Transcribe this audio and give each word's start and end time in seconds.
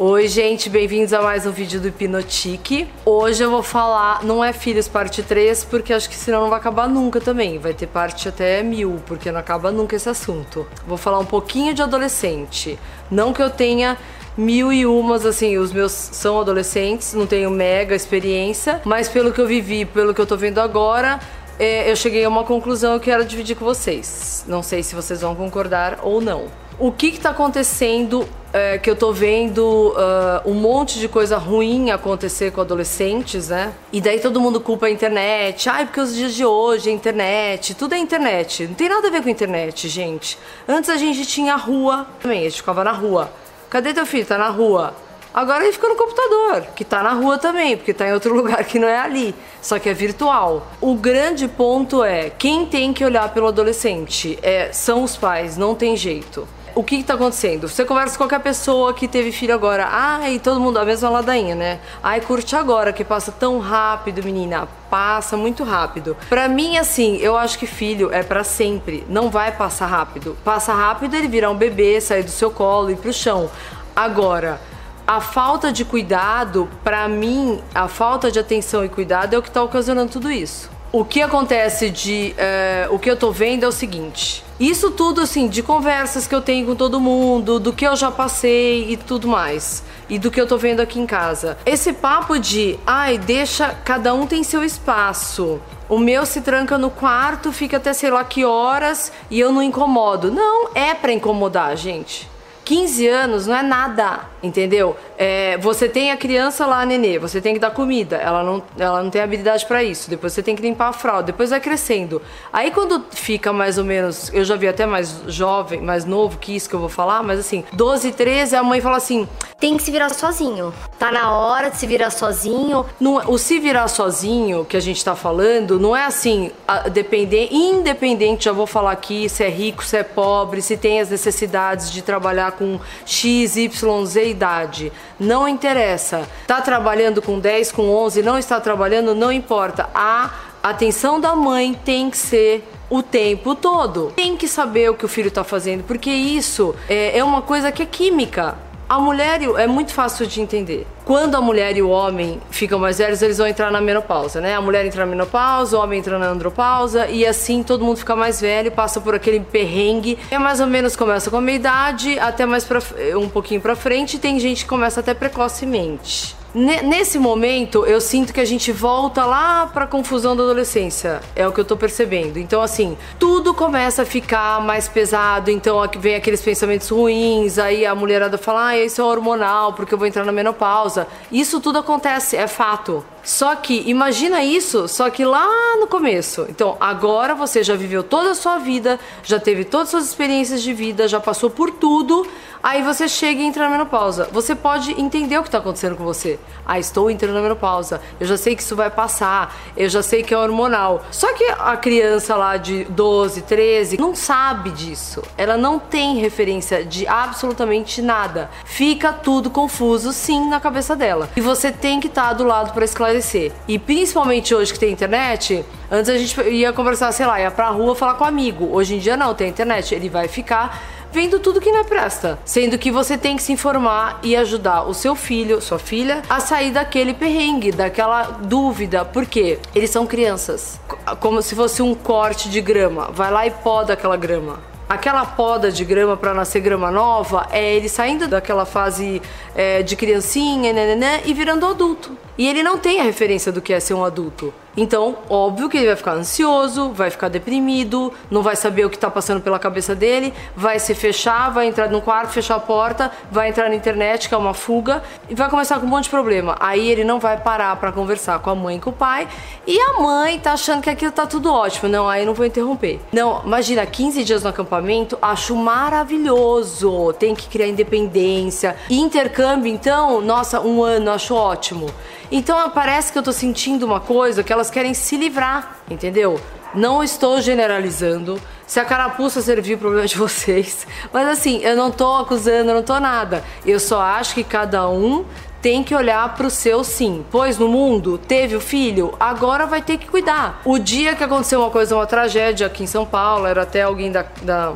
Oi, 0.00 0.28
gente, 0.28 0.70
bem-vindos 0.70 1.12
a 1.12 1.20
mais 1.20 1.44
um 1.44 1.50
vídeo 1.50 1.80
do 1.80 1.88
Hipnotique. 1.88 2.88
Hoje 3.04 3.42
eu 3.42 3.50
vou 3.50 3.64
falar, 3.64 4.22
não 4.22 4.44
é 4.44 4.52
Filhos 4.52 4.86
parte 4.86 5.24
3, 5.24 5.64
porque 5.64 5.92
acho 5.92 6.08
que 6.08 6.14
senão 6.14 6.42
não 6.42 6.50
vai 6.50 6.60
acabar 6.60 6.88
nunca 6.88 7.20
também. 7.20 7.58
Vai 7.58 7.74
ter 7.74 7.88
parte 7.88 8.28
até 8.28 8.62
mil, 8.62 9.02
porque 9.06 9.32
não 9.32 9.40
acaba 9.40 9.72
nunca 9.72 9.96
esse 9.96 10.08
assunto. 10.08 10.64
Vou 10.86 10.96
falar 10.96 11.18
um 11.18 11.24
pouquinho 11.24 11.74
de 11.74 11.82
adolescente. 11.82 12.78
Não 13.10 13.32
que 13.32 13.42
eu 13.42 13.50
tenha 13.50 13.98
mil 14.36 14.72
e 14.72 14.86
umas, 14.86 15.26
assim, 15.26 15.58
os 15.58 15.72
meus 15.72 15.90
são 15.90 16.40
adolescentes, 16.40 17.12
não 17.12 17.26
tenho 17.26 17.50
mega 17.50 17.92
experiência, 17.92 18.80
mas 18.84 19.08
pelo 19.08 19.32
que 19.32 19.40
eu 19.40 19.48
vivi, 19.48 19.84
pelo 19.84 20.14
que 20.14 20.20
eu 20.20 20.26
tô 20.26 20.36
vendo 20.36 20.60
agora, 20.60 21.18
é, 21.58 21.90
eu 21.90 21.96
cheguei 21.96 22.24
a 22.24 22.28
uma 22.28 22.44
conclusão 22.44 23.00
que 23.00 23.10
eu 23.10 23.14
quero 23.16 23.24
dividir 23.24 23.56
com 23.56 23.64
vocês. 23.64 24.44
Não 24.46 24.62
sei 24.62 24.80
se 24.80 24.94
vocês 24.94 25.22
vão 25.22 25.34
concordar 25.34 25.98
ou 26.04 26.20
não. 26.20 26.67
O 26.80 26.92
que 26.92 27.08
está 27.08 27.30
acontecendo 27.30 28.28
é, 28.52 28.78
que 28.78 28.88
eu 28.88 28.94
tô 28.94 29.12
vendo 29.12 29.92
uh, 29.96 30.48
um 30.48 30.54
monte 30.54 31.00
de 31.00 31.08
coisa 31.08 31.36
ruim 31.36 31.90
acontecer 31.90 32.52
com 32.52 32.60
adolescentes, 32.60 33.48
né? 33.48 33.74
E 33.92 34.00
daí 34.00 34.20
todo 34.20 34.40
mundo 34.40 34.60
culpa 34.60 34.86
a 34.86 34.90
internet. 34.90 35.68
Ai, 35.68 35.86
porque 35.86 36.00
os 36.00 36.14
dias 36.14 36.34
de 36.34 36.44
hoje, 36.44 36.88
a 36.88 36.92
internet, 36.92 37.74
tudo 37.74 37.96
é 37.96 37.98
internet. 37.98 38.68
Não 38.68 38.74
tem 38.74 38.88
nada 38.88 39.08
a 39.08 39.10
ver 39.10 39.24
com 39.24 39.28
internet, 39.28 39.88
gente. 39.88 40.38
Antes 40.68 40.88
a 40.88 40.96
gente 40.96 41.26
tinha 41.26 41.54
a 41.54 41.56
rua 41.56 42.06
também, 42.20 42.40
a 42.40 42.42
gente 42.44 42.58
ficava 42.58 42.84
na 42.84 42.92
rua. 42.92 43.28
Cadê 43.68 43.92
teu 43.92 44.06
filho? 44.06 44.24
Tá 44.24 44.38
na 44.38 44.48
rua. 44.48 44.94
Agora 45.34 45.64
ele 45.64 45.72
fica 45.72 45.88
no 45.88 45.96
computador, 45.96 46.68
que 46.76 46.84
tá 46.84 47.02
na 47.02 47.12
rua 47.12 47.38
também, 47.38 47.76
porque 47.76 47.92
tá 47.92 48.08
em 48.08 48.12
outro 48.12 48.32
lugar 48.34 48.64
que 48.64 48.78
não 48.78 48.88
é 48.88 48.98
ali, 48.98 49.34
só 49.60 49.80
que 49.80 49.88
é 49.88 49.92
virtual. 49.92 50.66
O 50.80 50.94
grande 50.94 51.48
ponto 51.48 52.04
é, 52.04 52.30
quem 52.30 52.66
tem 52.66 52.92
que 52.92 53.04
olhar 53.04 53.34
pelo 53.34 53.48
adolescente 53.48 54.38
é, 54.42 54.72
são 54.72 55.02
os 55.02 55.16
pais, 55.16 55.56
não 55.56 55.74
tem 55.74 55.96
jeito. 55.96 56.46
O 56.78 56.84
que 56.84 56.94
está 56.94 57.14
acontecendo? 57.14 57.66
Você 57.68 57.84
conversa 57.84 58.16
com 58.16 58.18
qualquer 58.18 58.38
pessoa 58.38 58.94
que 58.94 59.08
teve 59.08 59.32
filho 59.32 59.52
agora, 59.52 59.88
ai, 59.90 60.38
todo 60.38 60.60
mundo 60.60 60.78
a 60.78 60.84
mesma 60.84 61.10
ladainha, 61.10 61.56
né? 61.56 61.80
Ai, 62.00 62.20
curte 62.20 62.54
agora, 62.54 62.92
que 62.92 63.02
passa 63.02 63.32
tão 63.32 63.58
rápido, 63.58 64.22
menina. 64.22 64.68
Passa 64.88 65.36
muito 65.36 65.64
rápido. 65.64 66.16
Pra 66.28 66.48
mim, 66.48 66.78
assim, 66.78 67.16
eu 67.16 67.36
acho 67.36 67.58
que 67.58 67.66
filho 67.66 68.12
é 68.12 68.22
para 68.22 68.44
sempre. 68.44 69.04
Não 69.08 69.28
vai 69.28 69.50
passar 69.50 69.86
rápido. 69.86 70.38
Passa 70.44 70.72
rápido 70.72 71.16
ele 71.16 71.26
virar 71.26 71.50
um 71.50 71.56
bebê, 71.56 72.00
sair 72.00 72.22
do 72.22 72.30
seu 72.30 72.48
colo 72.48 72.90
e 72.90 72.92
ir 72.92 72.96
pro 72.96 73.12
chão. 73.12 73.50
Agora, 73.96 74.60
a 75.04 75.20
falta 75.20 75.72
de 75.72 75.84
cuidado, 75.84 76.68
para 76.84 77.08
mim, 77.08 77.60
a 77.74 77.88
falta 77.88 78.30
de 78.30 78.38
atenção 78.38 78.84
e 78.84 78.88
cuidado 78.88 79.34
é 79.34 79.38
o 79.38 79.42
que 79.42 79.48
está 79.48 79.64
ocasionando 79.64 80.12
tudo 80.12 80.30
isso. 80.30 80.70
O 80.92 81.04
que 81.04 81.22
acontece 81.22 81.90
de. 81.90 82.36
Uh, 82.38 82.94
o 82.94 83.00
que 83.00 83.10
eu 83.10 83.16
tô 83.16 83.32
vendo 83.32 83.64
é 83.64 83.66
o 83.66 83.72
seguinte. 83.72 84.46
Isso 84.58 84.90
tudo, 84.90 85.20
assim, 85.20 85.46
de 85.46 85.62
conversas 85.62 86.26
que 86.26 86.34
eu 86.34 86.40
tenho 86.40 86.66
com 86.66 86.74
todo 86.74 86.98
mundo, 86.98 87.60
do 87.60 87.72
que 87.72 87.86
eu 87.86 87.94
já 87.94 88.10
passei 88.10 88.90
e 88.90 88.96
tudo 88.96 89.28
mais. 89.28 89.84
E 90.08 90.18
do 90.18 90.32
que 90.32 90.40
eu 90.40 90.48
tô 90.48 90.56
vendo 90.56 90.80
aqui 90.80 90.98
em 90.98 91.06
casa. 91.06 91.56
Esse 91.64 91.92
papo 91.92 92.38
de, 92.38 92.76
ai, 92.84 93.18
deixa. 93.18 93.68
Cada 93.84 94.12
um 94.12 94.26
tem 94.26 94.42
seu 94.42 94.64
espaço. 94.64 95.60
O 95.88 95.98
meu 95.98 96.26
se 96.26 96.40
tranca 96.40 96.76
no 96.76 96.90
quarto, 96.90 97.52
fica 97.52 97.76
até 97.76 97.92
sei 97.92 98.10
lá 98.10 98.24
que 98.24 98.44
horas 98.44 99.12
e 99.30 99.38
eu 99.38 99.52
não 99.52 99.62
incomodo. 99.62 100.30
Não, 100.30 100.70
é 100.74 100.92
para 100.92 101.12
incomodar, 101.12 101.76
gente. 101.76 102.28
15 102.64 103.06
anos 103.08 103.46
não 103.46 103.56
é 103.56 103.62
nada, 103.62 104.28
entendeu? 104.42 104.94
É, 105.18 105.58
você 105.58 105.88
tem 105.88 106.12
a 106.12 106.16
criança 106.16 106.64
lá, 106.64 106.82
a 106.82 106.86
nenê, 106.86 107.18
você 107.18 107.40
tem 107.40 107.52
que 107.52 107.58
dar 107.58 107.72
comida, 107.72 108.16
ela 108.16 108.44
não, 108.44 108.62
ela 108.78 109.02
não 109.02 109.10
tem 109.10 109.20
habilidade 109.20 109.66
para 109.66 109.82
isso. 109.82 110.08
Depois 110.08 110.32
você 110.32 110.44
tem 110.44 110.54
que 110.54 110.62
limpar 110.62 110.88
a 110.88 110.92
fralda, 110.92 111.24
depois 111.24 111.50
vai 111.50 111.60
crescendo. 111.60 112.22
Aí 112.52 112.70
quando 112.70 113.04
fica 113.10 113.52
mais 113.52 113.78
ou 113.78 113.84
menos, 113.84 114.32
eu 114.32 114.44
já 114.44 114.54
vi 114.54 114.68
até 114.68 114.86
mais 114.86 115.22
jovem, 115.26 115.80
mais 115.80 116.04
novo 116.04 116.38
que 116.38 116.54
isso 116.54 116.68
que 116.68 116.74
eu 116.76 116.80
vou 116.80 116.88
falar, 116.88 117.24
mas 117.24 117.40
assim, 117.40 117.64
12, 117.72 118.12
13, 118.12 118.54
a 118.54 118.62
mãe 118.62 118.80
fala 118.80 118.96
assim: 118.96 119.26
tem 119.60 119.76
que 119.76 119.82
se 119.82 119.90
virar 119.90 120.10
sozinho. 120.10 120.72
Tá 121.00 121.10
na 121.10 121.32
hora 121.32 121.68
de 121.68 121.78
se 121.78 121.86
virar 121.86 122.10
sozinho. 122.10 122.86
Não, 123.00 123.20
é, 123.20 123.24
o 123.26 123.36
se 123.36 123.58
virar 123.58 123.88
sozinho 123.88 124.64
que 124.64 124.76
a 124.76 124.80
gente 124.80 125.04
tá 125.04 125.16
falando 125.16 125.80
não 125.80 125.96
é 125.96 126.04
assim, 126.04 126.52
depender, 126.92 127.48
independente, 127.50 128.44
já 128.44 128.52
vou 128.52 128.68
falar 128.68 128.92
aqui, 128.92 129.28
se 129.28 129.42
é 129.42 129.48
rico, 129.48 129.84
se 129.84 129.96
é 129.96 130.04
pobre, 130.04 130.62
se 130.62 130.76
tem 130.76 131.00
as 131.00 131.10
necessidades 131.10 131.90
de 131.90 132.02
trabalhar 132.02 132.52
com 132.52 132.78
X, 133.04 133.56
Y, 133.56 134.06
Z 134.06 134.28
idade. 134.28 134.92
Não 135.18 135.48
interessa. 135.48 136.28
Tá 136.46 136.60
trabalhando 136.60 137.20
com 137.20 137.38
10, 137.38 137.72
com 137.72 137.90
11, 137.90 138.22
não 138.22 138.38
está 138.38 138.60
trabalhando, 138.60 139.14
não 139.14 139.32
importa. 139.32 139.88
A 139.94 140.30
atenção 140.62 141.20
da 141.20 141.34
mãe 141.34 141.74
tem 141.74 142.10
que 142.10 142.16
ser 142.16 142.68
o 142.90 143.02
tempo 143.02 143.54
todo. 143.54 144.12
Tem 144.14 144.36
que 144.36 144.48
saber 144.48 144.90
o 144.90 144.94
que 144.94 145.04
o 145.04 145.08
filho 145.08 145.28
está 145.28 145.44
fazendo, 145.44 145.84
porque 145.84 146.10
isso 146.10 146.74
é, 146.88 147.18
é 147.18 147.24
uma 147.24 147.42
coisa 147.42 147.70
que 147.70 147.82
é 147.82 147.86
química. 147.86 148.56
A 148.88 148.98
mulher 148.98 149.42
é 149.42 149.66
muito 149.66 149.92
fácil 149.92 150.26
de 150.26 150.40
entender. 150.40 150.86
Quando 151.04 151.34
a 151.34 151.42
mulher 151.42 151.76
e 151.76 151.82
o 151.82 151.90
homem 151.90 152.40
ficam 152.50 152.78
mais 152.78 152.96
velhos, 152.96 153.20
eles 153.20 153.36
vão 153.36 153.46
entrar 153.46 153.70
na 153.70 153.82
menopausa, 153.82 154.40
né? 154.40 154.54
A 154.54 154.62
mulher 154.62 154.86
entra 154.86 155.04
na 155.04 155.10
menopausa, 155.10 155.76
o 155.76 155.82
homem 155.82 155.98
entra 155.98 156.18
na 156.18 156.28
andropausa 156.28 157.06
e 157.06 157.26
assim 157.26 157.62
todo 157.62 157.84
mundo 157.84 157.98
fica 157.98 158.16
mais 158.16 158.40
velho, 158.40 158.72
passa 158.72 158.98
por 158.98 159.14
aquele 159.14 159.40
perrengue. 159.40 160.18
É 160.30 160.38
mais 160.38 160.58
ou 160.58 160.66
menos 160.66 160.96
começa 160.96 161.30
com 161.30 161.36
a 161.36 161.40
meia 161.40 161.56
idade, 161.56 162.18
até 162.18 162.46
mais 162.46 162.64
pra, 162.64 162.80
um 163.14 163.28
pouquinho 163.28 163.60
para 163.60 163.76
frente, 163.76 164.18
tem 164.18 164.40
gente 164.40 164.62
que 164.62 164.68
começa 164.70 165.00
até 165.00 165.12
precocemente. 165.12 166.37
Nesse 166.54 167.18
momento, 167.18 167.84
eu 167.84 168.00
sinto 168.00 168.32
que 168.32 168.40
a 168.40 168.44
gente 168.44 168.72
volta 168.72 169.24
lá 169.26 169.66
pra 169.66 169.86
confusão 169.86 170.34
da 170.34 170.42
adolescência. 170.42 171.20
É 171.36 171.46
o 171.46 171.52
que 171.52 171.60
eu 171.60 171.64
tô 171.64 171.76
percebendo. 171.76 172.38
Então, 172.38 172.62
assim, 172.62 172.96
tudo 173.18 173.52
começa 173.52 174.02
a 174.02 174.06
ficar 174.06 174.60
mais 174.62 174.88
pesado. 174.88 175.50
Então, 175.50 175.78
vem 175.98 176.14
aqueles 176.14 176.40
pensamentos 176.40 176.88
ruins. 176.88 177.58
Aí 177.58 177.84
a 177.84 177.94
mulherada 177.94 178.38
fala: 178.38 178.68
ah, 178.68 178.78
isso 178.78 179.00
é 179.00 179.04
hormonal, 179.04 179.74
porque 179.74 179.92
eu 179.92 179.98
vou 179.98 180.06
entrar 180.06 180.24
na 180.24 180.32
menopausa. 180.32 181.06
Isso 181.30 181.60
tudo 181.60 181.78
acontece, 181.78 182.36
é 182.36 182.46
fato. 182.46 183.04
Só 183.28 183.54
que 183.56 183.82
imagina 183.84 184.42
isso, 184.42 184.88
só 184.88 185.10
que 185.10 185.22
lá 185.22 185.76
no 185.78 185.86
começo. 185.86 186.46
Então, 186.48 186.78
agora 186.80 187.34
você 187.34 187.62
já 187.62 187.76
viveu 187.76 188.02
toda 188.02 188.30
a 188.30 188.34
sua 188.34 188.56
vida, 188.56 188.98
já 189.22 189.38
teve 189.38 189.66
todas 189.66 189.88
as 189.88 189.90
suas 189.90 190.04
experiências 190.06 190.62
de 190.62 190.72
vida, 190.72 191.06
já 191.06 191.20
passou 191.20 191.50
por 191.50 191.70
tudo. 191.70 192.26
Aí 192.60 192.82
você 192.82 193.06
chega 193.06 193.40
e 193.40 193.44
entra 193.44 193.64
na 193.64 193.70
menopausa. 193.70 194.28
Você 194.32 194.54
pode 194.54 194.98
entender 194.98 195.38
o 195.38 195.42
que 195.42 195.48
está 195.48 195.58
acontecendo 195.58 195.94
com 195.94 196.02
você. 196.02 196.40
Ah, 196.66 196.78
estou 196.78 197.08
entrando 197.08 197.34
na 197.34 197.42
menopausa. 197.42 198.00
Eu 198.18 198.26
já 198.26 198.36
sei 198.36 198.56
que 198.56 198.62
isso 198.62 198.74
vai 198.74 198.90
passar. 198.90 199.54
Eu 199.76 199.88
já 199.88 200.02
sei 200.02 200.24
que 200.24 200.34
é 200.34 200.36
hormonal. 200.36 201.04
Só 201.10 201.32
que 201.34 201.44
a 201.44 201.76
criança 201.76 202.34
lá 202.34 202.56
de 202.56 202.84
12, 202.84 203.42
13 203.42 204.00
não 204.00 204.14
sabe 204.14 204.70
disso. 204.70 205.22
Ela 205.36 205.56
não 205.56 205.78
tem 205.78 206.16
referência 206.16 206.84
de 206.84 207.06
absolutamente 207.06 208.02
nada. 208.02 208.50
Fica 208.64 209.12
tudo 209.12 209.50
confuso, 209.50 210.12
sim, 210.12 210.48
na 210.48 210.58
cabeça 210.58 210.96
dela. 210.96 211.30
E 211.36 211.40
você 211.40 211.70
tem 211.70 212.00
que 212.00 212.08
estar 212.08 212.28
tá 212.28 212.32
do 212.32 212.44
lado 212.44 212.72
para 212.72 212.84
esclarecer 212.84 213.17
e 213.66 213.78
principalmente 213.78 214.54
hoje 214.54 214.72
que 214.72 214.78
tem 214.78 214.92
internet, 214.92 215.64
antes 215.90 216.08
a 216.08 216.16
gente 216.16 216.40
ia 216.50 216.72
conversar, 216.72 217.12
sei 217.12 217.26
lá, 217.26 217.40
ia 217.40 217.50
pra 217.50 217.68
rua 217.68 217.94
falar 217.94 218.14
com 218.14 218.24
um 218.24 218.26
amigo. 218.26 218.68
Hoje 218.72 218.94
em 218.94 218.98
dia 218.98 219.16
não, 219.16 219.34
tem 219.34 219.48
internet. 219.48 219.94
Ele 219.94 220.08
vai 220.08 220.28
ficar 220.28 220.80
vendo 221.12 221.38
tudo 221.38 221.60
que 221.60 221.70
não 221.70 221.80
é 221.80 221.84
presta. 221.84 222.38
Sendo 222.44 222.78
que 222.78 222.90
você 222.90 223.16
tem 223.16 223.36
que 223.36 223.42
se 223.42 223.52
informar 223.52 224.20
e 224.22 224.36
ajudar 224.36 224.84
o 224.84 224.94
seu 224.94 225.14
filho, 225.14 225.60
sua 225.60 225.78
filha, 225.78 226.22
a 226.28 226.40
sair 226.40 226.70
daquele 226.70 227.14
perrengue, 227.14 227.72
daquela 227.72 228.22
dúvida. 228.22 229.04
Porque 229.04 229.58
eles 229.74 229.90
são 229.90 230.06
crianças. 230.06 230.80
Como 231.20 231.42
se 231.42 231.54
fosse 231.54 231.82
um 231.82 231.94
corte 231.94 232.48
de 232.48 232.60
grama. 232.60 233.10
Vai 233.12 233.30
lá 233.30 233.46
e 233.46 233.50
poda 233.50 233.94
aquela 233.94 234.16
grama. 234.16 234.60
Aquela 234.88 235.24
poda 235.26 235.70
de 235.70 235.84
grama 235.84 236.16
para 236.16 236.32
nascer 236.32 236.60
grama 236.60 236.90
nova 236.90 237.46
é 237.50 237.74
ele 237.74 237.90
saindo 237.90 238.26
daquela 238.26 238.64
fase 238.64 239.20
é, 239.54 239.82
de 239.82 239.94
criancinha 239.94 240.72
né, 240.72 240.86
né, 240.86 240.96
né, 240.96 241.22
e 241.26 241.34
virando 241.34 241.66
adulto. 241.66 242.16
E 242.38 242.46
ele 242.46 242.62
não 242.62 242.78
tem 242.78 243.00
a 243.00 243.02
referência 243.02 243.50
do 243.50 243.60
que 243.60 243.72
é 243.72 243.80
ser 243.80 243.94
um 243.94 244.04
adulto. 244.04 244.54
Então, 244.76 245.16
óbvio 245.28 245.68
que 245.68 245.76
ele 245.76 245.88
vai 245.88 245.96
ficar 245.96 246.12
ansioso, 246.12 246.90
vai 246.92 247.10
ficar 247.10 247.28
deprimido, 247.28 248.12
não 248.30 248.42
vai 248.42 248.54
saber 248.54 248.84
o 248.84 248.90
que 248.90 248.94
está 248.94 249.10
passando 249.10 249.40
pela 249.40 249.58
cabeça 249.58 249.92
dele, 249.92 250.32
vai 250.54 250.78
se 250.78 250.94
fechar, 250.94 251.50
vai 251.50 251.66
entrar 251.66 251.90
no 251.90 252.00
quarto, 252.00 252.30
fechar 252.30 252.54
a 252.54 252.60
porta, 252.60 253.10
vai 253.28 253.48
entrar 253.48 253.68
na 253.68 253.74
internet, 253.74 254.28
que 254.28 254.34
é 254.36 254.38
uma 254.38 254.54
fuga, 254.54 255.02
e 255.28 255.34
vai 255.34 255.50
começar 255.50 255.80
com 255.80 255.86
um 255.86 255.88
monte 255.88 256.04
de 256.04 256.10
problema. 256.10 256.54
Aí 256.60 256.88
ele 256.88 257.02
não 257.02 257.18
vai 257.18 257.36
parar 257.38 257.74
para 257.74 257.90
conversar 257.90 258.38
com 258.38 258.50
a 258.50 258.54
mãe 258.54 258.76
e 258.76 258.80
com 258.80 258.90
o 258.90 258.92
pai, 258.92 259.26
e 259.66 259.76
a 259.80 260.00
mãe 260.00 260.38
tá 260.38 260.52
achando 260.52 260.80
que 260.80 260.90
aquilo 260.90 261.10
tá 261.10 261.26
tudo 261.26 261.52
ótimo. 261.52 261.88
Não, 261.88 262.08
aí 262.08 262.24
não 262.24 262.32
vou 262.32 262.46
interromper. 262.46 263.00
Não, 263.12 263.42
imagina, 263.44 263.84
15 263.84 264.22
dias 264.22 264.44
no 264.44 264.50
acampamento, 264.50 265.18
acho 265.20 265.56
maravilhoso. 265.56 267.12
Tem 267.14 267.34
que 267.34 267.48
criar 267.48 267.66
independência. 267.66 268.76
Intercâmbio, 268.88 269.72
então, 269.72 270.20
nossa, 270.20 270.60
um 270.60 270.84
ano, 270.84 271.10
acho 271.10 271.34
ótimo. 271.34 271.88
Então 272.30 272.70
parece 272.70 273.12
que 273.12 273.18
eu 273.18 273.22
tô 273.22 273.32
sentindo 273.32 273.86
uma 273.86 274.00
coisa 274.00 274.42
que 274.42 274.52
elas 274.52 274.70
querem 274.70 274.92
se 274.92 275.16
livrar, 275.16 275.78
entendeu? 275.90 276.40
Não 276.74 277.02
estou 277.02 277.40
generalizando. 277.40 278.40
Se 278.66 278.78
a 278.78 278.84
carapuça 278.84 279.40
servir 279.40 279.74
o 279.74 279.78
problema 279.78 280.06
de 280.06 280.16
vocês. 280.16 280.86
Mas 281.12 281.26
assim, 281.26 281.60
eu 281.62 281.74
não 281.74 281.90
tô 281.90 282.16
acusando, 282.16 282.70
eu 282.70 282.74
não 282.74 282.82
tô 282.82 283.00
nada. 283.00 283.42
Eu 283.64 283.80
só 283.80 284.00
acho 284.00 284.34
que 284.34 284.44
cada 284.44 284.88
um 284.88 285.24
tem 285.62 285.82
que 285.82 285.94
olhar 285.94 286.34
pro 286.34 286.50
seu 286.50 286.84
sim. 286.84 287.24
Pois 287.30 287.58
no 287.58 287.68
mundo 287.68 288.18
teve 288.18 288.54
o 288.54 288.60
filho, 288.60 289.14
agora 289.18 289.66
vai 289.66 289.80
ter 289.80 289.96
que 289.96 290.06
cuidar. 290.06 290.60
O 290.64 290.78
dia 290.78 291.14
que 291.14 291.24
aconteceu 291.24 291.60
uma 291.60 291.70
coisa, 291.70 291.96
uma 291.96 292.06
tragédia 292.06 292.66
aqui 292.66 292.84
em 292.84 292.86
São 292.86 293.06
Paulo, 293.06 293.46
era 293.46 293.62
até 293.62 293.82
alguém 293.82 294.12
da, 294.12 294.24
da 294.42 294.74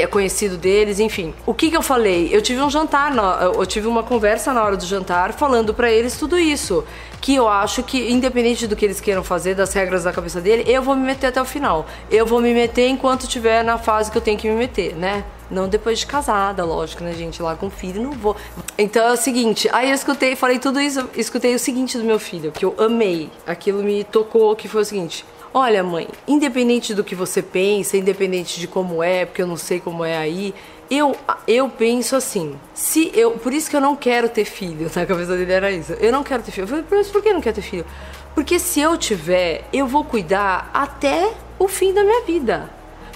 é 0.00 0.06
conhecido 0.06 0.56
deles, 0.56 1.00
enfim. 1.00 1.34
O 1.46 1.52
que 1.54 1.70
que 1.70 1.76
eu 1.76 1.82
falei? 1.82 2.28
Eu 2.32 2.40
tive 2.40 2.60
um 2.60 2.70
jantar, 2.70 3.12
eu 3.42 3.66
tive 3.66 3.86
uma 3.86 4.02
conversa 4.02 4.52
na 4.52 4.64
hora 4.64 4.76
do 4.76 4.84
jantar 4.84 5.32
falando 5.32 5.74
para 5.74 5.90
eles 5.90 6.16
tudo 6.16 6.38
isso. 6.38 6.84
Que 7.20 7.34
eu 7.36 7.48
acho 7.48 7.82
que, 7.82 8.12
independente 8.12 8.66
do 8.66 8.76
que 8.76 8.84
eles 8.84 9.00
queiram 9.00 9.24
fazer, 9.24 9.54
das 9.54 9.72
regras 9.72 10.04
da 10.04 10.12
cabeça 10.12 10.40
dele, 10.40 10.64
eu 10.66 10.82
vou 10.82 10.94
me 10.94 11.06
meter 11.06 11.28
até 11.28 11.40
o 11.40 11.44
final. 11.44 11.86
Eu 12.10 12.26
vou 12.26 12.38
me 12.40 12.52
meter 12.52 12.86
enquanto 12.88 13.26
tiver 13.26 13.64
na 13.64 13.78
fase 13.78 14.10
que 14.10 14.18
eu 14.18 14.22
tenho 14.22 14.36
que 14.36 14.48
me 14.48 14.54
meter, 14.54 14.94
né? 14.94 15.24
Não 15.50 15.68
depois 15.68 15.98
de 15.98 16.06
casada, 16.06 16.64
lógico, 16.64 17.02
né, 17.02 17.12
gente? 17.12 17.42
Lá 17.42 17.54
com 17.54 17.70
filho, 17.70 18.02
não 18.02 18.12
vou. 18.12 18.36
Então 18.76 19.06
é 19.06 19.12
o 19.12 19.16
seguinte, 19.16 19.68
aí 19.72 19.88
eu 19.88 19.94
escutei, 19.94 20.36
falei 20.36 20.58
tudo 20.58 20.80
isso, 20.80 21.08
escutei 21.16 21.54
o 21.54 21.58
seguinte 21.58 21.96
do 21.96 22.04
meu 22.04 22.18
filho, 22.18 22.52
que 22.52 22.64
eu 22.64 22.74
amei. 22.78 23.30
Aquilo 23.46 23.82
me 23.82 24.04
tocou, 24.04 24.54
que 24.56 24.68
foi 24.68 24.82
o 24.82 24.84
seguinte. 24.84 25.24
Olha, 25.56 25.84
mãe, 25.84 26.08
independente 26.26 26.92
do 26.92 27.04
que 27.04 27.14
você 27.14 27.40
pensa, 27.40 27.96
independente 27.96 28.58
de 28.58 28.66
como 28.66 29.00
é, 29.00 29.24
porque 29.24 29.40
eu 29.40 29.46
não 29.46 29.56
sei 29.56 29.78
como 29.78 30.04
é 30.04 30.18
aí, 30.18 30.52
eu, 30.90 31.14
eu 31.46 31.68
penso 31.68 32.16
assim, 32.16 32.58
se 32.74 33.12
eu, 33.14 33.30
por 33.38 33.54
isso 33.54 33.70
que 33.70 33.76
eu 33.76 33.80
não 33.80 33.94
quero 33.94 34.28
ter 34.28 34.44
filho, 34.44 34.90
na 34.96 35.06
cabeça 35.06 35.36
dele 35.36 35.52
era 35.52 35.70
isso. 35.70 35.92
Eu 35.92 36.10
não 36.10 36.24
quero 36.24 36.42
ter 36.42 36.50
filho. 36.50 36.64
Eu 36.64 36.68
falei, 36.68 36.84
mas 36.90 37.08
por 37.08 37.22
que 37.22 37.32
não 37.32 37.40
quer 37.40 37.52
ter 37.52 37.62
filho? 37.62 37.86
Porque 38.34 38.58
se 38.58 38.80
eu 38.80 38.98
tiver, 38.98 39.62
eu 39.72 39.86
vou 39.86 40.02
cuidar 40.02 40.68
até 40.74 41.32
o 41.56 41.68
fim 41.68 41.94
da 41.94 42.02
minha 42.02 42.22
vida. 42.22 42.68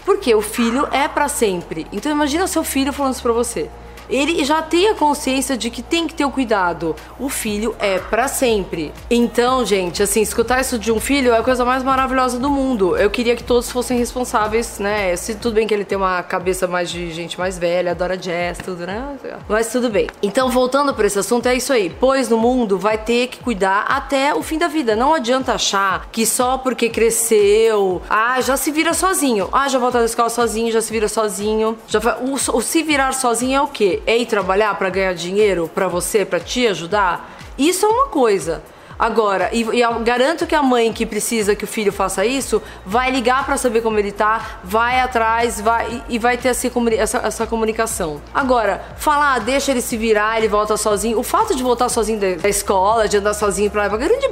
Porque 0.04 0.32
o 0.32 0.40
filho 0.40 0.86
é 0.92 1.08
para 1.08 1.26
sempre. 1.26 1.88
Então 1.92 2.12
imagina 2.12 2.46
seu 2.46 2.62
filho 2.62 2.92
falando 2.92 3.14
isso 3.14 3.22
pra 3.22 3.32
você 3.32 3.68
ele 4.08 4.44
já 4.44 4.62
tem 4.62 4.88
a 4.88 4.94
consciência 4.94 5.56
de 5.56 5.70
que 5.70 5.82
tem 5.82 6.06
que 6.06 6.14
ter 6.14 6.24
o 6.24 6.30
cuidado. 6.30 6.94
O 7.18 7.28
filho 7.28 7.74
é 7.78 7.98
para 7.98 8.28
sempre. 8.28 8.92
Então, 9.10 9.64
gente, 9.64 10.02
assim, 10.02 10.20
escutar 10.20 10.60
isso 10.60 10.78
de 10.78 10.90
um 10.90 11.00
filho 11.00 11.32
é 11.32 11.38
a 11.38 11.42
coisa 11.42 11.64
mais 11.64 11.82
maravilhosa 11.82 12.38
do 12.38 12.50
mundo. 12.50 12.96
Eu 12.96 13.10
queria 13.10 13.36
que 13.36 13.42
todos 13.42 13.70
fossem 13.70 13.98
responsáveis, 13.98 14.78
né? 14.78 15.14
Se 15.16 15.34
tudo 15.34 15.54
bem 15.54 15.66
que 15.66 15.74
ele 15.74 15.84
tem 15.84 15.96
uma 15.96 16.22
cabeça 16.22 16.66
mais 16.66 16.90
de 16.90 17.10
gente 17.12 17.38
mais 17.38 17.58
velha, 17.58 17.92
adora 17.92 18.16
jazz, 18.16 18.58
tudo, 18.58 18.86
né? 18.86 19.16
Mas 19.48 19.70
tudo 19.70 19.90
bem. 19.90 20.08
Então, 20.22 20.48
voltando 20.50 20.94
para 20.94 21.06
esse 21.06 21.18
assunto, 21.18 21.46
é 21.46 21.54
isso 21.54 21.72
aí. 21.72 21.90
Pois 22.00 22.28
no 22.28 22.38
mundo 22.38 22.78
vai 22.78 22.98
ter 22.98 23.28
que 23.28 23.38
cuidar 23.38 23.84
até 23.88 24.34
o 24.34 24.42
fim 24.42 24.58
da 24.58 24.68
vida. 24.68 24.96
Não 24.96 25.14
adianta 25.14 25.54
achar 25.54 26.08
que 26.10 26.24
só 26.24 26.58
porque 26.58 26.88
cresceu, 26.88 28.02
ah, 28.08 28.40
já 28.40 28.56
se 28.56 28.70
vira 28.70 28.94
sozinho. 28.94 29.48
Ah, 29.52 29.68
já 29.68 29.78
volta 29.78 29.98
da 29.98 30.04
escola 30.04 30.30
sozinho, 30.30 30.72
já 30.72 30.80
se 30.80 30.92
vira 30.92 31.08
sozinho. 31.08 31.78
Já 31.86 31.98
o, 32.20 32.34
o 32.34 32.62
se 32.62 32.82
virar 32.82 33.12
sozinho 33.12 33.56
é 33.56 33.62
o 33.62 33.68
quê? 33.68 33.97
Ir 34.06 34.26
trabalhar 34.26 34.74
para 34.76 34.90
ganhar 34.90 35.14
dinheiro 35.14 35.70
para 35.72 35.88
você, 35.88 36.24
para 36.24 36.40
te 36.40 36.66
ajudar, 36.66 37.38
isso 37.56 37.84
é 37.84 37.88
uma 37.88 38.08
coisa. 38.08 38.62
Agora, 38.98 39.48
e, 39.52 39.62
e 39.62 40.02
garanto 40.02 40.44
que 40.44 40.56
a 40.56 40.62
mãe 40.62 40.92
que 40.92 41.06
precisa 41.06 41.54
que 41.54 41.62
o 41.62 41.68
filho 41.68 41.92
faça 41.92 42.26
isso 42.26 42.60
vai 42.84 43.12
ligar 43.12 43.46
para 43.46 43.56
saber 43.56 43.80
como 43.80 43.96
ele 43.96 44.10
tá, 44.10 44.58
vai 44.64 44.98
atrás, 44.98 45.60
vai 45.60 46.02
e, 46.08 46.18
vai 46.18 46.36
ter 46.36 46.48
essa, 46.48 46.68
essa, 46.96 47.18
essa, 47.18 47.46
comunicação. 47.46 48.20
Agora, 48.34 48.84
falar, 48.96 49.34
ah, 49.34 49.38
deixa 49.38 49.70
ele 49.70 49.80
se 49.80 49.96
virar, 49.96 50.38
ele 50.38 50.48
volta 50.48 50.76
sozinho. 50.76 51.16
O 51.16 51.22
fato 51.22 51.54
de 51.54 51.62
voltar 51.62 51.88
sozinho 51.88 52.18
da, 52.18 52.34
da 52.34 52.48
escola, 52.48 53.06
de 53.06 53.16
andar 53.18 53.34
sozinho 53.34 53.70
pra 53.70 53.86
lá, 53.86 53.94
é 53.94 53.98
grande 53.98 54.28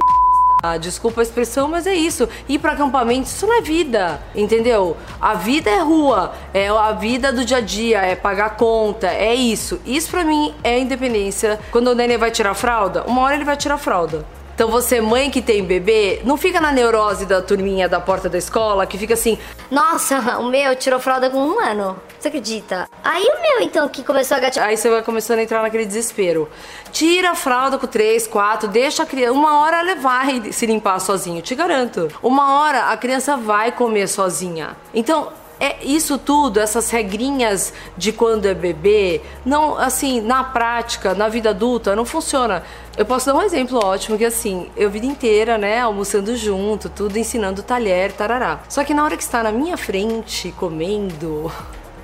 ah, 0.63 0.75
desculpa 0.77 1.21
a 1.21 1.23
expressão, 1.23 1.67
mas 1.67 1.85
é 1.85 1.93
isso. 1.93 2.27
Ir 2.49 2.57
para 2.57 2.71
acampamento, 2.71 3.27
isso 3.27 3.45
não 3.45 3.59
é 3.59 3.61
vida, 3.61 4.19
entendeu? 4.35 4.97
A 5.21 5.35
vida 5.35 5.69
é 5.69 5.79
rua, 5.79 6.33
é 6.51 6.67
a 6.67 6.91
vida 6.93 7.31
do 7.31 7.45
dia 7.45 7.57
a 7.57 7.61
dia, 7.61 8.01
é 8.01 8.15
pagar 8.15 8.57
conta, 8.57 9.07
é 9.07 9.35
isso. 9.35 9.79
Isso 9.85 10.09
para 10.09 10.23
mim 10.23 10.55
é 10.63 10.79
independência. 10.79 11.59
Quando 11.71 11.89
o 11.89 11.95
neném 11.95 12.17
vai 12.17 12.31
tirar 12.31 12.55
fralda, 12.55 13.03
uma 13.03 13.21
hora 13.21 13.35
ele 13.35 13.45
vai 13.45 13.55
tirar 13.55 13.77
fralda. 13.77 14.25
Então 14.57 14.71
você, 14.71 14.99
mãe 14.99 15.29
que 15.29 15.39
tem 15.39 15.63
bebê, 15.63 16.19
não 16.25 16.35
fica 16.35 16.59
na 16.59 16.71
neurose 16.71 17.27
da 17.27 17.43
turminha 17.43 17.87
da 17.87 17.99
porta 17.99 18.27
da 18.27 18.39
escola, 18.39 18.87
que 18.87 18.97
fica 18.97 19.13
assim, 19.13 19.37
nossa, 19.69 20.39
o 20.39 20.49
meu 20.49 20.75
tirou 20.75 20.99
fralda 20.99 21.29
com 21.29 21.37
um 21.37 21.59
ano. 21.59 21.95
Você 22.17 22.29
acredita? 22.29 22.89
Aí 23.03 23.23
o 23.23 23.39
meu, 23.39 23.61
então, 23.61 23.87
que 23.87 24.03
começou 24.03 24.35
a 24.35 24.39
gatinhar. 24.39 24.69
Aí 24.69 24.75
você 24.75 24.89
vai 24.89 25.03
começando 25.03 25.37
a 25.37 25.43
entrar 25.43 25.61
naquele 25.61 25.85
desespero. 25.85 26.49
Tira 26.91 27.29
a 27.29 27.35
fralda 27.35 27.77
com 27.77 27.85
três, 27.85 28.25
quatro, 28.25 28.67
deixa 28.67 29.03
a 29.03 29.05
criança. 29.05 29.33
Uma 29.33 29.59
hora 29.59 29.77
ela 29.77 29.93
vai 29.93 30.51
se 30.51 30.65
limpar 30.65 30.97
sozinho, 30.97 31.39
te 31.39 31.53
garanto. 31.53 32.07
Uma 32.23 32.59
hora 32.59 32.85
a 32.85 32.97
criança 32.97 33.37
vai 33.37 33.71
comer 33.71 34.07
sozinha. 34.07 34.75
Então, 34.91 35.33
é 35.59 35.83
isso 35.83 36.17
tudo, 36.17 36.59
essas 36.59 36.89
regrinhas 36.89 37.73
de 37.97 38.11
quando 38.11 38.45
é 38.45 38.53
bebê, 38.53 39.21
não, 39.45 39.77
assim, 39.77 40.21
na 40.21 40.43
prática, 40.43 41.13
na 41.15 41.27
vida 41.27 41.49
adulta, 41.49 41.95
não 41.95 42.05
funciona. 42.05 42.63
Eu 42.95 43.05
posso 43.05 43.25
dar 43.25 43.35
um 43.35 43.41
exemplo 43.41 43.79
ótimo 43.83 44.17
que 44.17 44.25
assim, 44.25 44.69
eu 44.75 44.89
vida 44.89 45.05
inteira, 45.05 45.57
né, 45.57 45.81
almoçando 45.81 46.35
junto, 46.35 46.89
tudo 46.89 47.17
ensinando 47.17 47.63
talher, 47.63 48.11
tarará. 48.11 48.59
Só 48.69 48.83
que 48.83 48.93
na 48.93 49.03
hora 49.03 49.17
que 49.17 49.23
está 49.23 49.43
na 49.43 49.51
minha 49.51 49.77
frente 49.77 50.53
comendo, 50.57 51.51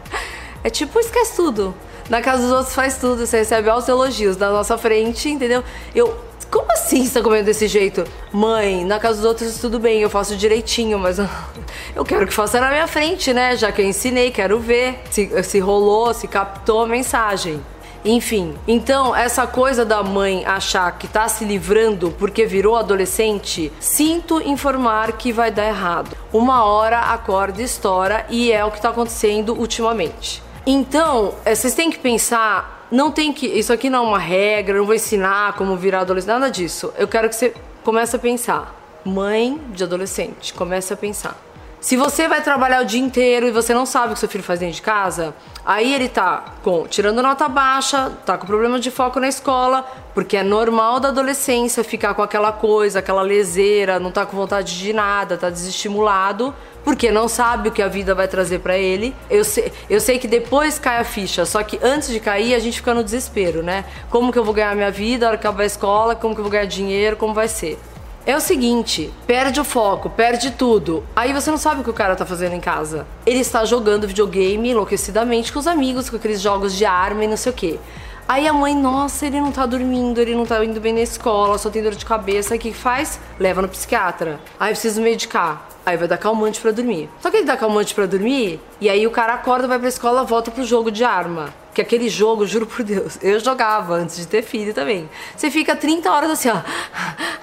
é 0.63 0.69
tipo 0.69 0.99
esquece 0.99 1.35
tudo. 1.35 1.75
Na 2.09 2.21
casa 2.21 2.43
dos 2.43 2.51
outros 2.51 2.75
faz 2.75 2.97
tudo, 2.97 3.25
você 3.25 3.37
recebe 3.37 3.69
altos 3.69 3.87
elogios 3.87 4.37
na 4.37 4.49
nossa 4.49 4.77
frente, 4.77 5.29
entendeu? 5.29 5.63
Eu 5.95 6.17
como 6.53 6.71
assim 6.71 7.03
você 7.03 7.15
tá 7.15 7.23
comendo 7.23 7.45
desse 7.45 7.67
jeito? 7.67 8.03
Mãe, 8.31 8.85
na 8.85 8.99
casa 8.99 9.15
dos 9.15 9.25
outros 9.25 9.57
tudo 9.57 9.79
bem, 9.79 10.01
eu 10.01 10.09
faço 10.09 10.35
direitinho, 10.35 10.99
mas 10.99 11.17
eu 11.95 12.05
quero 12.05 12.27
que 12.27 12.33
faça 12.33 12.59
na 12.61 12.69
minha 12.69 12.85
frente, 12.85 13.33
né? 13.33 13.57
Já 13.57 13.71
que 13.71 13.81
eu 13.81 13.85
ensinei, 13.85 14.29
quero 14.29 14.59
ver 14.59 15.01
se, 15.09 15.31
se 15.43 15.59
rolou, 15.59 16.13
se 16.13 16.27
captou 16.27 16.83
a 16.83 16.87
mensagem. 16.87 17.59
Enfim, 18.05 18.53
então 18.67 19.15
essa 19.15 19.47
coisa 19.47 19.83
da 19.83 20.03
mãe 20.03 20.45
achar 20.45 20.91
que 20.91 21.07
tá 21.07 21.27
se 21.27 21.43
livrando 21.43 22.11
porque 22.19 22.45
virou 22.45 22.75
adolescente, 22.75 23.71
sinto 23.79 24.39
informar 24.41 25.13
que 25.13 25.31
vai 25.31 25.49
dar 25.49 25.65
errado. 25.65 26.15
Uma 26.31 26.65
hora 26.65 26.99
a 26.99 27.17
corda 27.17 27.63
estoura 27.63 28.27
e 28.29 28.51
é 28.51 28.63
o 28.63 28.69
que 28.69 28.79
tá 28.81 28.89
acontecendo 28.89 29.57
ultimamente. 29.57 30.42
Então, 30.65 31.35
eh, 31.45 31.55
vocês 31.55 31.73
têm 31.73 31.89
que 31.89 31.99
pensar 31.99 32.83
não 32.93 33.11
tem 33.11 33.33
que. 33.33 33.47
Isso 33.47 33.73
aqui 33.73 33.89
não 33.89 34.05
é 34.05 34.07
uma 34.09 34.19
regra, 34.19 34.77
não 34.77 34.85
vou 34.85 34.93
ensinar 34.93 35.53
como 35.53 35.75
virar 35.75 36.01
adolescente, 36.01 36.31
nada 36.31 36.51
disso. 36.51 36.93
Eu 36.95 37.07
quero 37.07 37.27
que 37.27 37.35
você 37.35 37.51
comece 37.83 38.15
a 38.15 38.19
pensar. 38.19 38.79
Mãe 39.03 39.59
de 39.71 39.83
adolescente, 39.83 40.53
comece 40.53 40.93
a 40.93 40.95
pensar. 40.95 41.35
Se 41.81 41.97
você 41.97 42.29
vai 42.29 42.41
trabalhar 42.41 42.81
o 42.83 42.85
dia 42.85 43.01
inteiro 43.01 43.47
e 43.47 43.51
você 43.51 43.73
não 43.73 43.85
sabe 43.85 44.11
o 44.11 44.13
que 44.13 44.19
seu 44.19 44.29
filho 44.29 44.43
faz 44.43 44.59
dentro 44.59 44.75
de 44.75 44.81
casa, 44.81 45.35
aí 45.65 45.93
ele 45.93 46.07
tá 46.07 46.53
com 46.61 46.87
tirando 46.87 47.21
nota 47.21 47.49
baixa, 47.49 48.11
tá 48.25 48.37
com 48.37 48.45
problema 48.45 48.79
de 48.79 48.89
foco 48.89 49.19
na 49.19 49.27
escola, 49.27 49.85
porque 50.13 50.37
é 50.37 50.43
normal 50.43 51.01
da 51.01 51.09
adolescência 51.09 51.83
ficar 51.83 52.13
com 52.13 52.21
aquela 52.21 52.53
coisa, 52.53 52.99
aquela 52.99 53.21
leseira, 53.21 53.99
não 53.99 54.11
tá 54.11 54.25
com 54.25 54.37
vontade 54.37 54.79
de 54.79 54.93
nada, 54.93 55.35
tá 55.35 55.49
desestimulado 55.49 56.53
porque 56.83 57.11
não 57.11 57.27
sabe 57.27 57.69
o 57.69 57.71
que 57.71 57.81
a 57.81 57.87
vida 57.87 58.13
vai 58.13 58.27
trazer 58.27 58.59
para 58.59 58.77
ele. 58.77 59.15
Eu 59.29 59.43
sei, 59.43 59.71
eu 59.89 59.99
sei 59.99 60.19
que 60.19 60.27
depois 60.27 60.77
cai 60.77 60.97
a 60.99 61.03
ficha, 61.03 61.45
só 61.45 61.63
que 61.63 61.79
antes 61.81 62.09
de 62.09 62.19
cair 62.19 62.53
a 62.53 62.59
gente 62.59 62.77
fica 62.77 62.93
no 62.93 63.03
desespero, 63.03 63.63
né? 63.63 63.85
Como 64.09 64.31
que 64.31 64.37
eu 64.37 64.43
vou 64.43 64.53
ganhar 64.53 64.75
minha 64.75 64.91
vida, 64.91 65.25
a 65.25 65.29
hora 65.29 65.37
que 65.37 65.47
acabar 65.47 65.63
a 65.63 65.65
escola, 65.65 66.15
como 66.15 66.33
que 66.33 66.39
eu 66.39 66.43
vou 66.43 66.51
ganhar 66.51 66.65
dinheiro, 66.65 67.15
como 67.15 67.33
vai 67.33 67.47
ser? 67.47 67.79
É 68.25 68.37
o 68.37 68.39
seguinte, 68.39 69.13
perde 69.27 69.59
o 69.59 69.65
foco, 69.65 70.09
perde 70.09 70.51
tudo. 70.51 71.03
Aí 71.13 71.33
você 71.33 71.51
não 71.51 71.57
sabe 71.57 71.81
o 71.81 71.83
que 71.83 71.89
o 71.89 71.93
cara 71.93 72.15
tá 72.15 72.25
fazendo 72.25 72.55
em 72.55 72.59
casa. 72.61 73.05
Ele 73.25 73.39
está 73.39 73.65
jogando 73.65 74.07
videogame 74.07 74.69
enlouquecidamente 74.69 75.51
com 75.51 75.59
os 75.59 75.67
amigos, 75.67 76.09
com 76.09 76.15
aqueles 76.15 76.39
jogos 76.39 76.73
de 76.73 76.85
arma 76.85 77.25
e 77.25 77.27
não 77.27 77.35
sei 77.35 77.51
o 77.51 77.55
que. 77.55 77.77
Aí 78.25 78.47
a 78.47 78.53
mãe, 78.53 78.73
nossa, 78.73 79.25
ele 79.25 79.41
não 79.41 79.51
tá 79.51 79.65
dormindo, 79.65 80.21
ele 80.21 80.33
não 80.33 80.45
tá 80.45 80.63
indo 80.63 80.79
bem 80.79 80.93
na 80.93 81.01
escola, 81.01 81.57
só 81.57 81.69
tem 81.69 81.83
dor 81.83 81.95
de 81.95 82.05
cabeça. 82.05 82.53
Aí 82.53 82.57
o 82.57 82.61
que 82.61 82.71
faz? 82.71 83.19
Leva 83.37 83.61
no 83.61 83.67
psiquiatra. 83.67 84.39
Aí 84.57 84.71
precisa 84.71 85.01
medicar. 85.01 85.72
Aí 85.85 85.97
vai 85.97 86.07
dar 86.07 86.17
calmante 86.17 86.61
para 86.61 86.71
dormir. 86.71 87.09
Só 87.19 87.29
que 87.29 87.37
ele 87.37 87.45
dá 87.45 87.57
calmante 87.57 87.93
para 87.93 88.05
dormir, 88.05 88.59
e 88.79 88.89
aí 88.89 89.05
o 89.05 89.11
cara 89.11 89.33
acorda, 89.33 89.67
vai 89.67 89.77
pra 89.77 89.89
escola, 89.89 90.23
volta 90.23 90.49
pro 90.49 90.63
jogo 90.63 90.89
de 90.89 91.03
arma. 91.03 91.53
Que 91.73 91.81
aquele 91.81 92.07
jogo, 92.07 92.45
juro 92.45 92.65
por 92.65 92.83
Deus, 92.83 93.17
eu 93.21 93.39
jogava 93.39 93.95
antes 93.95 94.15
de 94.15 94.27
ter 94.27 94.43
filho 94.43 94.73
também. 94.73 95.09
Você 95.35 95.51
fica 95.51 95.75
30 95.75 96.09
horas 96.09 96.31
assim, 96.31 96.49
ó. 96.49 96.61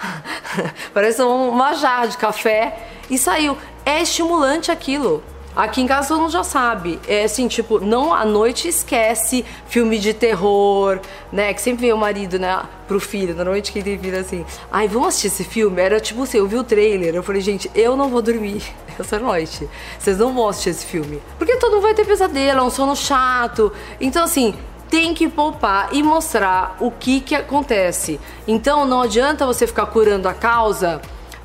Parece 0.94 1.20
uma 1.23 1.75
jarra 1.75 2.06
de 2.06 2.16
café 2.16 2.88
e 3.11 3.18
saiu. 3.18 3.59
É 3.85 4.00
estimulante 4.00 4.70
aquilo. 4.70 5.23
Aqui 5.54 5.80
em 5.80 5.87
casa 5.87 6.09
todo 6.09 6.21
mundo 6.21 6.33
já 6.33 6.45
sabe. 6.45 7.00
É 7.09 7.25
assim, 7.25 7.49
tipo, 7.49 7.80
não 7.80 8.14
à 8.14 8.25
noite 8.25 8.69
esquece 8.69 9.45
filme 9.66 9.99
de 9.99 10.14
terror, 10.14 11.00
né? 11.33 11.52
Que 11.52 11.61
sempre 11.61 11.83
vem 11.83 11.92
o 11.92 11.99
marido, 11.99 12.38
né? 12.38 12.62
Pro 12.87 13.00
filho. 13.00 13.35
Normalmente 13.35 13.73
quem 13.73 13.83
tem 13.83 13.99
filho 13.99 14.19
assim, 14.19 14.45
ai, 14.71 14.87
vamos 14.87 15.09
assistir 15.09 15.26
esse 15.28 15.45
filme? 15.45 15.80
Era 15.80 16.00
tipo 16.00 16.23
assim, 16.23 16.38
eu 16.38 16.47
vi 16.47 16.57
o 16.57 16.64
trailer. 16.64 17.14
Eu 17.14 17.23
falei, 17.23 17.40
gente, 17.40 17.71
eu 17.75 17.97
não 17.97 18.09
vou 18.09 18.23
dormir 18.23 18.62
essa 18.99 19.19
noite. 19.19 19.69
Vocês 19.99 20.19
não 20.19 20.33
vão 20.33 20.49
assistir 20.49 20.71
esse 20.71 20.87
filme. 20.87 21.21
Porque 21.37 21.57
todo 21.57 21.73
mundo 21.73 21.83
vai 21.83 21.95
ter 21.95 22.07
pesadelo, 22.07 22.61
é 22.61 22.62
um 22.62 22.71
sono 22.71 22.95
chato. 22.95 23.73
Então, 24.00 24.25
assim, 24.25 24.54
tem 24.88 25.12
que 25.14 25.28
poupar 25.28 25.88
e 25.92 26.02
mostrar 26.02 26.76
o 26.80 26.90
que 26.90 27.21
que 27.21 27.35
acontece. 27.35 28.21
Então, 28.47 28.87
não 28.87 29.02
adianta 29.02 29.47
você 29.47 29.66
ficar 29.66 29.87
curando 29.87 30.28
a 30.28 30.35
causa 30.35 31.00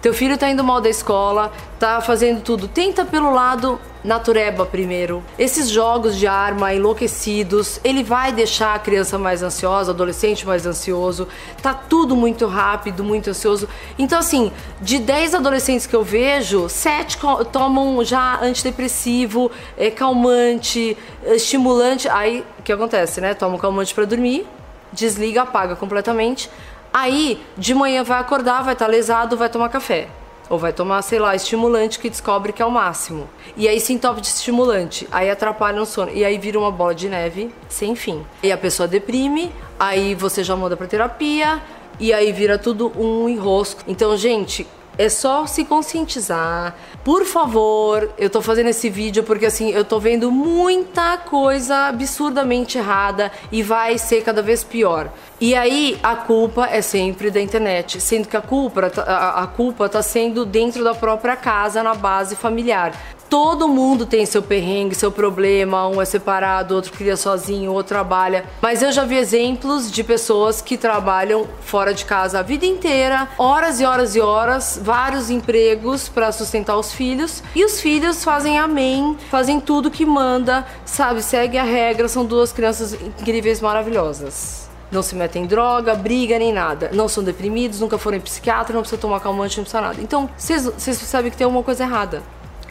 Teu 0.06 0.14
filho 0.14 0.38
tá 0.38 0.48
indo 0.48 0.64
mal 0.64 0.80
da 0.80 0.88
escola, 0.88 1.52
tá 1.80 2.00
fazendo 2.00 2.40
tudo. 2.40 2.68
Tenta 2.68 3.04
pelo 3.04 3.34
lado 3.34 3.80
natureba 4.06 4.66
primeiro. 4.66 5.24
Esses 5.38 5.70
jogos 5.70 6.16
de 6.16 6.28
arma 6.28 6.74
enlouquecidos, 6.74 7.80
ele 7.84 8.04
vai 8.04 8.32
deixar 8.32 8.76
a 8.76 8.80
criança 8.80 9.18
mais 9.18 9.42
ansiosa, 9.42 9.92
adolescente 9.92 10.46
mais 10.46 10.66
ansioso. 10.66 11.28
Tá 11.62 11.74
tudo 11.74 12.16
muito 12.16 12.46
rápido, 12.46 13.04
muito 13.04 13.32
ansioso. 13.32 13.68
Então, 13.98 14.20
assim, 14.20 14.52
de 14.80 15.00
10 15.00 15.36
adolescentes 15.36 15.88
que 15.88 15.96
eu 15.96 16.04
vejo, 16.04 16.70
7 16.70 17.18
tomam 17.52 18.04
já 18.04 18.40
antidepressivo, 18.42 19.52
é, 19.76 19.90
calmante, 19.90 20.96
estimulante. 21.26 22.08
Aí, 22.08 22.46
o 22.60 22.64
que 22.64 22.72
acontece, 22.72 23.20
né? 23.20 23.34
Toma 23.34 23.56
um 23.56 23.60
calmante 23.60 23.94
para 23.94 24.06
dormir, 24.06 24.46
desliga, 24.94 25.42
apaga 25.42 25.76
completamente. 25.76 26.50
Aí, 26.94 27.44
de 27.58 27.74
manhã 27.74 28.04
vai 28.04 28.20
acordar, 28.20 28.64
vai 28.64 28.74
estar 28.74 28.86
tá 28.86 28.92
lesado, 28.92 29.36
vai 29.36 29.50
tomar 29.50 29.70
café. 29.70 30.08
Ou 30.50 30.60
vai 30.60 30.72
tomar, 30.72 31.02
sei 31.02 31.20
lá, 31.20 31.36
estimulante 31.36 32.00
que 32.00 32.10
descobre 32.10 32.54
que 32.54 32.62
é 32.62 32.66
o 32.66 32.72
máximo. 32.72 33.28
E 33.58 33.68
aí 33.68 33.80
se 33.80 33.94
entope 33.94 34.22
de 34.22 34.28
estimulante, 34.28 35.08
aí 35.12 35.30
atrapalha 35.30 35.82
o 35.82 35.86
sono. 35.86 36.12
E 36.12 36.24
aí 36.24 36.38
vira 36.38 36.60
uma 36.60 36.72
bola 36.72 36.94
de 36.94 37.10
neve 37.10 37.54
sem 37.68 37.96
fim. 37.96 38.26
E 38.44 38.52
a 38.52 38.58
pessoa 38.58 38.88
deprime, 38.88 39.52
aí 39.80 40.14
você 40.14 40.44
já 40.44 40.56
manda 40.56 40.78
pra 40.78 40.88
terapia, 40.88 41.62
e 42.00 42.14
aí 42.14 42.32
vira 42.32 42.58
tudo 42.58 42.92
um 42.98 43.28
enrosco. 43.30 43.82
Então, 43.88 44.16
gente, 44.18 44.68
é 44.98 45.10
só 45.10 45.46
se 45.46 45.66
conscientizar. 45.66 46.76
Por 47.04 47.26
favor, 47.26 48.10
eu 48.18 48.30
tô 48.30 48.42
fazendo 48.42 48.70
esse 48.70 48.90
vídeo 48.90 49.24
porque 49.24 49.46
assim, 49.46 49.70
eu 49.70 49.86
tô 49.86 50.00
vendo 50.00 50.32
muita 50.32 51.18
coisa 51.18 51.88
absurdamente 51.88 52.78
errada 52.78 53.32
e 53.52 53.62
vai 53.62 53.98
ser 53.98 54.24
cada 54.24 54.42
vez 54.42 54.64
pior. 54.64 55.10
E 55.40 55.54
aí 55.54 56.00
a 56.02 56.16
culpa 56.16 56.68
é 56.68 56.82
sempre 56.82 57.30
da 57.30 57.42
internet, 57.42 58.00
sendo 58.00 58.28
que 58.28 58.38
a 58.38 58.42
culpa, 58.42 58.92
a, 59.06 59.44
a 59.44 59.48
culpa 59.48 59.90
tá 59.90 60.02
sendo 60.02 60.46
dentro 60.46 60.84
da 60.84 60.96
própria 60.96 61.36
casa, 61.36 61.84
na 61.84 61.94
base 61.94 62.36
familiar. 62.36 62.94
Todo 63.30 63.68
mundo 63.68 64.06
tem 64.06 64.26
seu 64.26 64.42
perrengue, 64.42 64.96
seu 64.96 65.12
problema, 65.12 65.88
um 65.88 66.02
é 66.02 66.06
separado, 66.06 66.76
outro 66.76 66.92
cria 66.92 67.18
sozinho, 67.18 67.72
outro 67.72 67.96
trabalha. 67.96 68.46
Mas 68.62 68.82
eu 68.82 68.92
já 68.92 69.04
vi 69.04 69.16
exemplos 69.16 69.92
de 69.92 70.04
pessoas 70.04 70.62
que 70.62 70.78
trabalham 70.78 71.48
fora 71.62 71.94
de 71.94 72.06
casa 72.06 72.40
a 72.40 72.42
vida 72.42 72.66
inteira, 72.66 73.28
horas 73.38 73.80
e 73.80 73.86
horas 73.86 74.16
e 74.16 74.20
horas, 74.20 74.80
vários 74.82 75.30
empregos 75.30 76.08
para 76.08 76.32
sustentar 76.32 76.78
os 76.78 76.94
filhos, 76.94 77.42
e 77.56 77.64
os 77.64 77.80
filhos 77.80 78.24
fazem 78.24 78.60
amém, 78.60 79.18
fazem 79.30 79.60
tudo 79.60 79.92
que 79.92 80.06
manda, 80.06 80.66
sabe, 80.86 81.22
segue 81.22 81.58
a 81.58 81.64
regra, 81.64 82.08
são 82.08 82.26
duas 82.26 82.52
crianças 82.52 82.94
incríveis, 82.94 83.62
maravilhosas 83.62 84.66
não 84.92 85.04
se 85.04 85.16
metem 85.16 85.44
em 85.44 85.46
droga, 85.46 85.94
briga 85.94 86.40
nem 86.40 86.54
nada. 86.54 86.90
Não 86.94 87.08
são 87.08 87.24
deprimidos, 87.24 87.80
nunca 87.80 87.98
foram 87.98 88.18
em 88.18 88.22
psiquiatra, 88.22 88.74
não 88.74 88.82
precisa 88.82 89.02
tomar 89.02 89.20
calmante, 89.20 89.58
não 89.58 89.64
precisa 89.64 89.82
nada. 89.82 90.02
Então, 90.02 90.30
vocês 90.38 90.98
sabem 90.98 91.30
que 91.30 91.38
tem 91.38 91.46
alguma 91.46 91.64
coisa 91.64 91.84
errada. 91.84 92.24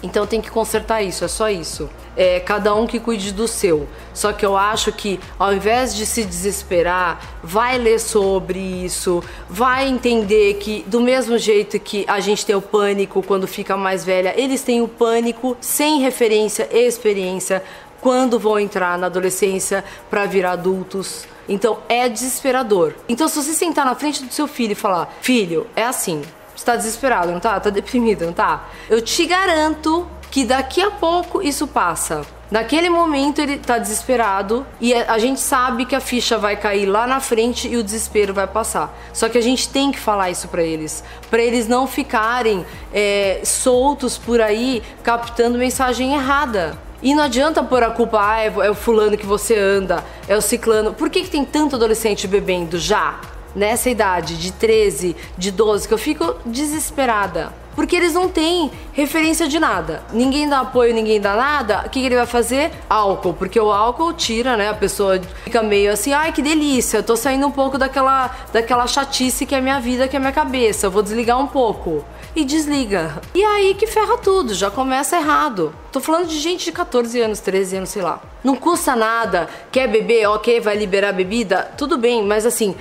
Então 0.04 0.26
tem 0.26 0.38
que 0.38 0.50
consertar 0.50 1.02
isso, 1.02 1.24
é 1.24 1.28
só 1.28 1.48
isso. 1.48 1.88
É 2.14 2.38
cada 2.38 2.74
um 2.74 2.86
que 2.86 3.00
cuide 3.00 3.32
do 3.32 3.48
seu. 3.48 3.88
Só 4.12 4.34
que 4.34 4.44
eu 4.44 4.54
acho 4.54 4.92
que 4.92 5.18
ao 5.38 5.54
invés 5.54 5.94
de 5.94 6.04
se 6.04 6.24
desesperar, 6.24 7.38
vai 7.42 7.78
ler 7.78 7.98
sobre 7.98 8.58
isso, 8.58 9.24
vai 9.48 9.88
entender 9.88 10.54
que 10.54 10.84
do 10.86 11.00
mesmo 11.00 11.38
jeito 11.38 11.80
que 11.80 12.04
a 12.06 12.20
gente 12.20 12.44
tem 12.44 12.54
o 12.54 12.60
pânico 12.60 13.22
quando 13.22 13.46
fica 13.48 13.78
mais 13.78 14.04
velha, 14.04 14.34
eles 14.36 14.62
têm 14.62 14.82
o 14.82 14.86
pânico 14.86 15.56
sem 15.58 16.00
referência 16.00 16.68
e 16.70 16.86
experiência 16.86 17.64
quando 18.02 18.38
vão 18.38 18.60
entrar 18.60 18.98
na 18.98 19.06
adolescência 19.06 19.82
para 20.10 20.26
virar 20.26 20.52
adultos. 20.52 21.26
Então 21.48 21.78
é 21.88 22.10
desesperador. 22.10 22.92
Então 23.08 23.26
se 23.26 23.42
você 23.42 23.54
sentar 23.54 23.86
na 23.86 23.94
frente 23.94 24.22
do 24.22 24.32
seu 24.32 24.46
filho 24.46 24.72
e 24.72 24.74
falar: 24.74 25.14
"Filho, 25.22 25.66
é 25.74 25.82
assim, 25.82 26.20
você 26.54 26.64
tá 26.64 26.76
desesperado, 26.76 27.32
não 27.32 27.40
tá? 27.40 27.58
Tá 27.58 27.70
deprimido, 27.70 28.26
não 28.26 28.32
tá? 28.32 28.68
Eu 28.88 29.00
te 29.02 29.26
garanto 29.26 30.06
que 30.30 30.44
daqui 30.44 30.82
a 30.82 30.90
pouco 30.90 31.42
isso 31.42 31.66
passa. 31.66 32.26
Naquele 32.50 32.90
momento 32.90 33.40
ele 33.40 33.58
tá 33.58 33.78
desesperado 33.78 34.66
e 34.80 34.94
a 34.94 35.18
gente 35.18 35.40
sabe 35.40 35.84
que 35.84 35.94
a 35.94 36.00
ficha 36.00 36.36
vai 36.38 36.56
cair 36.56 36.86
lá 36.86 37.06
na 37.06 37.18
frente 37.18 37.66
e 37.66 37.76
o 37.76 37.82
desespero 37.82 38.34
vai 38.34 38.46
passar. 38.46 38.96
Só 39.12 39.28
que 39.28 39.38
a 39.38 39.40
gente 39.40 39.68
tem 39.68 39.90
que 39.90 39.98
falar 39.98 40.30
isso 40.30 40.46
para 40.48 40.62
eles, 40.62 41.02
para 41.30 41.42
eles 41.42 41.66
não 41.66 41.86
ficarem 41.86 42.64
é, 42.92 43.40
soltos 43.44 44.18
por 44.18 44.40
aí 44.40 44.82
captando 45.02 45.58
mensagem 45.58 46.14
errada. 46.14 46.78
E 47.02 47.14
não 47.14 47.24
adianta 47.24 47.62
pôr 47.62 47.82
a 47.82 47.90
culpa, 47.90 48.18
ah, 48.20 48.40
é, 48.40 48.46
é 48.46 48.70
o 48.70 48.74
fulano 48.74 49.16
que 49.16 49.26
você 49.26 49.58
anda, 49.58 50.04
é 50.28 50.36
o 50.36 50.40
ciclano. 50.40 50.94
Por 50.94 51.10
que, 51.10 51.22
que 51.22 51.30
tem 51.30 51.44
tanto 51.44 51.76
adolescente 51.76 52.26
bebendo 52.26 52.78
já? 52.78 53.20
Nessa 53.54 53.90
idade 53.90 54.36
de 54.36 54.52
13, 54.52 55.16
de 55.36 55.50
12, 55.50 55.88
que 55.88 55.94
eu 55.94 55.98
fico 55.98 56.36
desesperada. 56.44 57.52
Porque 57.74 57.96
eles 57.96 58.14
não 58.14 58.28
têm 58.28 58.70
referência 58.92 59.48
de 59.48 59.58
nada. 59.58 60.02
Ninguém 60.12 60.48
dá 60.48 60.60
apoio, 60.60 60.94
ninguém 60.94 61.20
dá 61.20 61.34
nada. 61.34 61.82
O 61.86 61.90
que, 61.90 62.04
ele 62.04 62.14
vai 62.14 62.26
fazer? 62.26 62.70
Álcool. 62.88 63.34
Porque 63.34 63.58
o 63.58 63.72
álcool 63.72 64.12
tira, 64.12 64.56
né? 64.56 64.68
A 64.68 64.74
pessoa 64.74 65.20
fica 65.42 65.62
meio 65.62 65.92
assim, 65.92 66.12
ai 66.12 66.32
que 66.32 66.40
delícia, 66.40 66.98
eu 66.98 67.02
tô 67.02 67.16
saindo 67.16 67.46
um 67.46 67.50
pouco 67.50 67.76
daquela, 67.76 68.34
daquela 68.52 68.86
chatice 68.86 69.44
que 69.44 69.54
é 69.54 69.60
minha 69.60 69.80
vida, 69.80 70.06
que 70.06 70.16
é 70.16 70.18
minha 70.18 70.32
cabeça. 70.32 70.86
Eu 70.86 70.90
vou 70.90 71.02
desligar 71.02 71.40
um 71.40 71.46
pouco. 71.46 72.04
E 72.36 72.44
desliga. 72.44 73.22
E 73.34 73.44
aí 73.44 73.74
que 73.74 73.86
ferra 73.86 74.18
tudo, 74.18 74.54
já 74.54 74.70
começa 74.70 75.16
errado. 75.16 75.72
Tô 75.92 76.00
falando 76.00 76.26
de 76.26 76.38
gente 76.38 76.64
de 76.64 76.72
14 76.72 77.20
anos, 77.20 77.38
13 77.38 77.76
anos, 77.76 77.90
sei 77.90 78.02
lá. 78.02 78.20
Não 78.42 78.56
custa 78.56 78.96
nada. 78.96 79.48
Quer 79.70 79.88
beber? 79.88 80.26
Ok, 80.26 80.60
vai 80.60 80.76
liberar 80.76 81.12
bebida? 81.12 81.72
Tudo 81.76 81.96
bem, 81.96 82.24
mas 82.24 82.44
assim 82.44 82.74